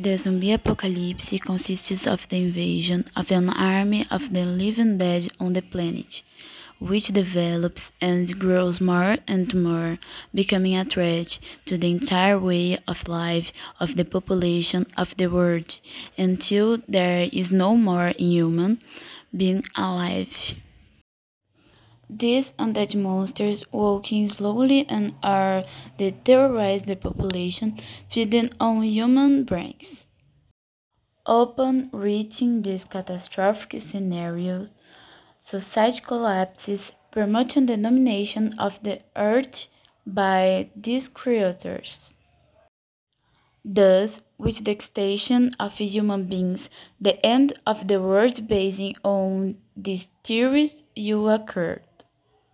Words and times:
The 0.00 0.16
zombie 0.16 0.52
apocalypse 0.52 1.30
consists 1.40 2.06
of 2.06 2.28
the 2.28 2.36
invasion 2.36 3.04
of 3.16 3.32
an 3.32 3.50
army 3.50 4.06
of 4.12 4.32
the 4.32 4.44
living 4.44 4.96
dead 4.96 5.32
on 5.40 5.54
the 5.54 5.60
planet, 5.60 6.22
which 6.78 7.08
develops 7.08 7.90
and 8.00 8.38
grows 8.38 8.80
more 8.80 9.16
and 9.26 9.52
more, 9.52 9.98
becoming 10.32 10.76
a 10.76 10.84
threat 10.84 11.40
to 11.66 11.76
the 11.76 11.90
entire 11.90 12.38
way 12.38 12.78
of 12.86 13.08
life 13.08 13.52
of 13.80 13.96
the 13.96 14.04
population 14.04 14.86
of 14.96 15.16
the 15.16 15.26
world, 15.26 15.78
until 16.16 16.78
there 16.86 17.28
is 17.32 17.50
no 17.50 17.74
more 17.74 18.14
human 18.16 18.80
being 19.36 19.64
alive. 19.74 20.54
These 22.10 22.52
undead 22.58 22.94
monsters 22.94 23.70
walking 23.70 24.30
slowly 24.30 24.86
and 24.88 25.14
are 25.22 25.64
they 25.98 26.12
terrorize 26.12 26.84
the 26.84 26.96
population, 26.96 27.78
feeding 28.10 28.50
on 28.58 28.82
human 28.82 29.44
brains. 29.44 30.06
Upon 31.26 31.90
reaching 31.92 32.62
this 32.62 32.84
catastrophic 32.84 33.82
scenario, 33.82 34.68
society 35.38 36.00
collapses, 36.00 36.92
promoting 37.12 37.66
the 37.66 37.76
domination 37.76 38.58
of 38.58 38.82
the 38.82 39.02
earth 39.14 39.66
by 40.06 40.70
these 40.74 41.08
creatures. 41.10 42.14
Thus, 43.62 44.22
with 44.38 44.64
the 44.64 44.70
extinction 44.70 45.54
of 45.60 45.74
human 45.74 46.24
beings, 46.24 46.70
the 46.98 47.24
end 47.24 47.52
of 47.66 47.86
the 47.86 48.00
world 48.00 48.48
based 48.48 48.96
on 49.04 49.58
these 49.76 50.06
theories 50.24 50.82
will 50.96 51.28
occur. 51.28 51.82